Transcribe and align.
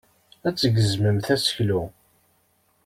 Ad 0.47 0.53
tgezmemt 0.55 1.27
aseklu. 1.33 1.81